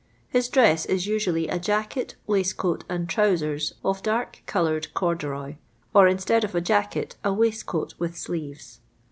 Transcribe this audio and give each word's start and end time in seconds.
His 0.29 0.47
dress 0.49 0.87
is 0.87 1.05
usually 1.05 1.47
a 1.47 1.59
jacket, 1.59 2.15
waistcoat, 2.25 2.83
and 2.89 3.07
trowsers 3.07 3.73
of 3.85 4.01
dark 4.01 4.41
coloured 4.47 4.91
corduroy; 4.95 5.57
or 5.93 6.07
instead 6.07 6.43
of 6.43 6.55
a 6.55 6.59
jacket 6.61 7.17
a 7.23 7.31
waistcoat 7.31 7.93
with 7.99 8.17
sleeves. 8.17 8.79